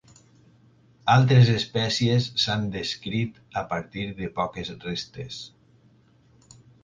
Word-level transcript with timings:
Altres 1.15 1.51
espècies 1.55 2.29
s'han 2.45 2.65
descrit 2.77 3.37
a 3.63 3.65
partir 3.75 4.07
de 4.21 4.29
poques 4.41 4.75
restes. 4.87 5.37